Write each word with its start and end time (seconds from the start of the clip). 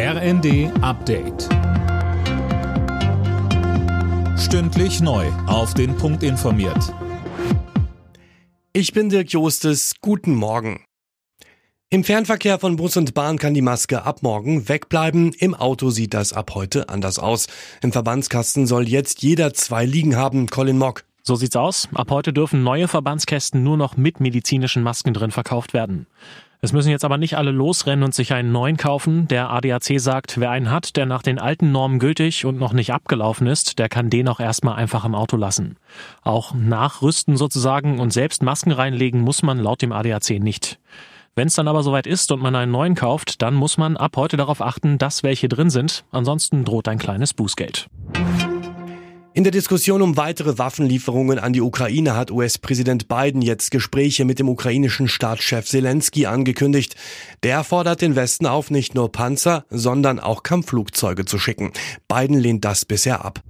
RND 0.00 0.70
Update. 0.80 1.48
Stündlich 4.38 5.00
neu. 5.00 5.26
Auf 5.48 5.74
den 5.74 5.96
Punkt 5.96 6.22
informiert. 6.22 6.94
Ich 8.72 8.92
bin 8.92 9.08
Dirk 9.08 9.32
Jostes. 9.32 9.94
Guten 10.00 10.36
Morgen. 10.36 10.84
Im 11.90 12.04
Fernverkehr 12.04 12.60
von 12.60 12.76
Bus 12.76 12.96
und 12.96 13.12
Bahn 13.14 13.38
kann 13.38 13.54
die 13.54 13.60
Maske 13.60 14.04
ab 14.04 14.22
morgen 14.22 14.68
wegbleiben. 14.68 15.32
Im 15.32 15.56
Auto 15.56 15.90
sieht 15.90 16.14
das 16.14 16.32
ab 16.32 16.54
heute 16.54 16.88
anders 16.90 17.18
aus. 17.18 17.48
Im 17.82 17.90
Verbandskasten 17.90 18.68
soll 18.68 18.86
jetzt 18.86 19.24
jeder 19.24 19.52
zwei 19.52 19.84
liegen 19.84 20.14
haben. 20.14 20.46
Colin 20.46 20.78
Mock. 20.78 21.07
So 21.28 21.34
sieht's 21.34 21.56
aus. 21.56 21.90
Ab 21.92 22.10
heute 22.10 22.32
dürfen 22.32 22.62
neue 22.62 22.88
Verbandskästen 22.88 23.62
nur 23.62 23.76
noch 23.76 23.98
mit 23.98 24.18
medizinischen 24.18 24.82
Masken 24.82 25.12
drin 25.12 25.30
verkauft 25.30 25.74
werden. 25.74 26.06
Es 26.62 26.72
müssen 26.72 26.88
jetzt 26.88 27.04
aber 27.04 27.18
nicht 27.18 27.36
alle 27.36 27.50
losrennen 27.50 28.02
und 28.02 28.14
sich 28.14 28.32
einen 28.32 28.50
neuen 28.50 28.78
kaufen. 28.78 29.28
Der 29.28 29.50
ADAC 29.50 30.00
sagt, 30.00 30.40
wer 30.40 30.50
einen 30.50 30.70
hat, 30.70 30.96
der 30.96 31.04
nach 31.04 31.20
den 31.20 31.38
alten 31.38 31.70
Normen 31.70 31.98
gültig 31.98 32.46
und 32.46 32.58
noch 32.58 32.72
nicht 32.72 32.94
abgelaufen 32.94 33.46
ist, 33.46 33.78
der 33.78 33.90
kann 33.90 34.08
den 34.08 34.26
auch 34.26 34.40
erstmal 34.40 34.76
einfach 34.76 35.04
im 35.04 35.14
Auto 35.14 35.36
lassen. 35.36 35.76
Auch 36.22 36.54
nachrüsten 36.54 37.36
sozusagen 37.36 38.00
und 38.00 38.10
selbst 38.10 38.42
Masken 38.42 38.72
reinlegen 38.72 39.20
muss 39.20 39.42
man 39.42 39.58
laut 39.58 39.82
dem 39.82 39.92
ADAC 39.92 40.40
nicht. 40.40 40.78
Wenn 41.34 41.48
es 41.48 41.54
dann 41.56 41.68
aber 41.68 41.82
soweit 41.82 42.06
ist 42.06 42.32
und 42.32 42.40
man 42.40 42.56
einen 42.56 42.72
neuen 42.72 42.94
kauft, 42.94 43.42
dann 43.42 43.52
muss 43.52 43.76
man 43.76 43.98
ab 43.98 44.16
heute 44.16 44.38
darauf 44.38 44.62
achten, 44.62 44.96
dass 44.96 45.22
welche 45.22 45.50
drin 45.50 45.68
sind. 45.68 46.06
Ansonsten 46.10 46.64
droht 46.64 46.88
ein 46.88 46.98
kleines 46.98 47.34
Bußgeld. 47.34 47.90
In 49.38 49.44
der 49.44 49.52
Diskussion 49.52 50.02
um 50.02 50.16
weitere 50.16 50.58
Waffenlieferungen 50.58 51.38
an 51.38 51.52
die 51.52 51.60
Ukraine 51.60 52.16
hat 52.16 52.32
US-Präsident 52.32 53.06
Biden 53.06 53.40
jetzt 53.40 53.70
Gespräche 53.70 54.24
mit 54.24 54.40
dem 54.40 54.48
ukrainischen 54.48 55.06
Staatschef 55.06 55.64
Zelensky 55.64 56.26
angekündigt. 56.26 56.96
Der 57.44 57.62
fordert 57.62 58.02
den 58.02 58.16
Westen 58.16 58.46
auf, 58.46 58.72
nicht 58.72 58.96
nur 58.96 59.12
Panzer, 59.12 59.64
sondern 59.70 60.18
auch 60.18 60.42
Kampfflugzeuge 60.42 61.24
zu 61.24 61.38
schicken. 61.38 61.70
Biden 62.08 62.36
lehnt 62.36 62.64
das 62.64 62.84
bisher 62.84 63.24
ab. 63.24 63.40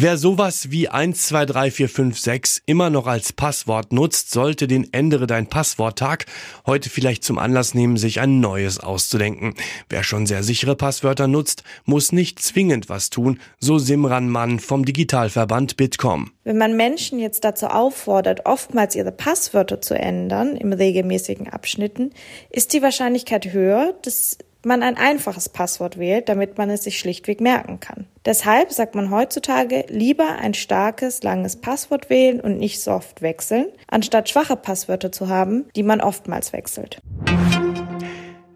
Wer 0.00 0.16
sowas 0.16 0.70
wie 0.70 0.88
123456 0.88 2.62
immer 2.66 2.88
noch 2.88 3.08
als 3.08 3.32
Passwort 3.32 3.92
nutzt, 3.92 4.30
sollte 4.30 4.68
den 4.68 4.92
Ändere 4.92 5.26
dein 5.26 5.48
Passworttag 5.48 6.26
heute 6.66 6.88
vielleicht 6.88 7.24
zum 7.24 7.36
Anlass 7.36 7.74
nehmen, 7.74 7.96
sich 7.96 8.20
ein 8.20 8.38
neues 8.38 8.78
auszudenken. 8.78 9.54
Wer 9.88 10.04
schon 10.04 10.26
sehr 10.26 10.44
sichere 10.44 10.76
Passwörter 10.76 11.26
nutzt, 11.26 11.64
muss 11.84 12.12
nicht 12.12 12.40
zwingend 12.40 12.88
was 12.88 13.10
tun, 13.10 13.40
so 13.58 13.78
Simran 13.78 14.28
Mann 14.28 14.60
vom 14.60 14.84
Digitalverband 14.84 15.76
Bitkom. 15.76 16.30
Wenn 16.44 16.58
man 16.58 16.76
Menschen 16.76 17.18
jetzt 17.18 17.42
dazu 17.42 17.66
auffordert, 17.66 18.46
oftmals 18.46 18.94
ihre 18.94 19.10
Passwörter 19.10 19.80
zu 19.80 19.94
ändern 19.98 20.54
im 20.54 20.72
regelmäßigen 20.72 21.48
Abschnitten, 21.48 22.12
ist 22.50 22.72
die 22.72 22.82
Wahrscheinlichkeit 22.82 23.52
höher, 23.52 23.94
dass 24.02 24.38
man 24.64 24.82
ein 24.82 24.96
einfaches 24.96 25.48
Passwort 25.48 25.98
wählt, 25.98 26.28
damit 26.28 26.58
man 26.58 26.70
es 26.70 26.84
sich 26.84 26.98
schlichtweg 26.98 27.40
merken 27.40 27.80
kann. 27.80 28.06
Deshalb 28.24 28.72
sagt 28.72 28.94
man 28.94 29.10
heutzutage 29.10 29.84
lieber 29.88 30.36
ein 30.40 30.54
starkes, 30.54 31.22
langes 31.22 31.56
Passwort 31.56 32.10
wählen 32.10 32.40
und 32.40 32.58
nicht 32.58 32.80
so 32.80 32.92
oft 32.92 33.22
wechseln, 33.22 33.66
anstatt 33.86 34.28
schwache 34.28 34.56
Passwörter 34.56 35.12
zu 35.12 35.28
haben, 35.28 35.66
die 35.76 35.82
man 35.82 36.00
oftmals 36.00 36.52
wechselt. 36.52 37.00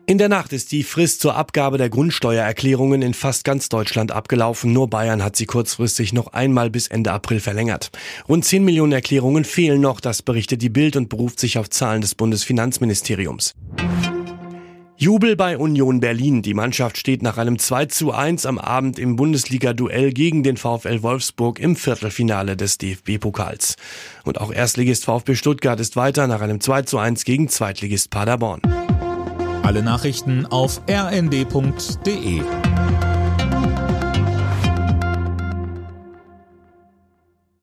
In 0.05 0.19
der 0.19 0.29
Nacht 0.29 0.53
ist 0.53 0.73
die 0.73 0.83
Frist 0.83 1.21
zur 1.21 1.37
Abgabe 1.37 1.79
der 1.79 1.89
Grundsteuererklärungen 1.89 3.03
in 3.03 3.15
fast 3.15 3.45
ganz 3.45 3.69
Deutschland 3.69 4.11
abgelaufen. 4.11 4.73
Nur 4.73 4.91
Bayern 4.91 5.23
hat 5.23 5.37
sie 5.37 5.47
kurzfristig 5.47 6.13
noch 6.13 6.33
einmal 6.33 6.71
bis 6.71 6.89
Ende 6.89 7.13
April 7.13 7.39
verlängert. 7.39 7.91
Rund 8.29 8.45
10 8.45 8.65
Millionen 8.65 8.93
Erklärungen 8.93 9.45
fehlen 9.45 9.81
noch, 9.81 10.01
das 10.01 10.21
berichtet 10.23 10.61
die 10.61 10.71
Bild 10.71 10.97
und 10.97 11.09
beruft 11.09 11.39
sich 11.39 11.57
auf 11.57 11.71
Zahlen 11.71 12.01
des 12.01 12.17
Bundesfinanzministeriums. 12.17 13.55
Jubel 15.03 15.35
bei 15.35 15.59
Union 15.59 15.99
Berlin. 15.99 16.43
Die 16.43 16.55
Mannschaft 16.55 16.97
steht 16.97 17.25
nach 17.25 17.37
einem 17.37 17.59
2 17.59 17.87
zu 17.87 18.13
1 18.13 18.47
am 18.47 18.57
Abend 18.57 19.01
im 19.01 19.17
Bundesliga-Duell 19.17 20.13
gegen 20.13 20.45
den 20.45 20.57
VfL 20.57 21.03
Wolfsburg 21.03 21.59
im 21.59 21.75
Viertelfinale 21.75 22.57
des 22.57 22.79
DFB-Pokals. 22.79 23.75
Und 24.23 24.41
auch 24.41 24.53
Erstligist 24.53 25.05
VfB 25.05 25.35
Stuttgart 25.35 25.81
ist 25.81 25.97
weiter 25.97 26.29
nach 26.29 26.41
einem 26.41 26.61
2 26.61 26.83
zu 26.83 26.99
1 26.99 27.25
gegen 27.25 27.49
Zweitligist 27.49 28.11
Paderborn. 28.11 28.61
Alle 29.65 29.83
Nachrichten 29.83 30.47
auf 30.47 30.81
rnd.de 30.89 32.43